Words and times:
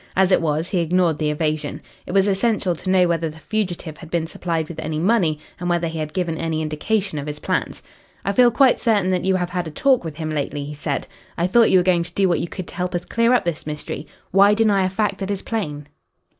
As 0.15 0.31
it 0.31 0.41
was, 0.41 0.69
he 0.69 0.79
ignored 0.79 1.19
the 1.19 1.29
evasion. 1.29 1.79
It 2.07 2.11
was 2.11 2.25
essential 2.27 2.75
to 2.75 2.89
know 2.89 3.07
whether 3.07 3.29
the 3.29 3.37
fugitive 3.37 3.97
had 3.97 4.09
been 4.09 4.25
supplied 4.25 4.67
with 4.67 4.79
any 4.79 4.97
money 4.97 5.37
and 5.59 5.69
whether 5.69 5.87
he 5.87 5.99
had 5.99 6.11
given 6.11 6.39
any 6.39 6.63
indication 6.63 7.19
of 7.19 7.27
his 7.27 7.37
plans. 7.37 7.83
"I 8.25 8.31
feel 8.31 8.49
quite 8.49 8.79
certain 8.79 9.09
that 9.09 9.25
you 9.25 9.35
have 9.35 9.51
had 9.51 9.67
a 9.67 9.69
talk 9.69 10.03
with 10.03 10.17
him 10.17 10.31
lately," 10.31 10.65
he 10.65 10.73
said. 10.73 11.05
"I 11.37 11.45
thought 11.45 11.69
you 11.69 11.77
were 11.77 11.83
going 11.83 12.01
to 12.01 12.13
do 12.13 12.27
what 12.27 12.39
you 12.39 12.47
could 12.47 12.67
to 12.69 12.73
help 12.75 12.95
us 12.95 13.05
clear 13.05 13.31
up 13.31 13.43
this 13.43 13.67
mystery. 13.67 14.07
Why 14.31 14.55
deny 14.55 14.85
a 14.85 14.89
fact 14.89 15.19
that 15.19 15.29
is 15.29 15.43
plain?" 15.43 15.85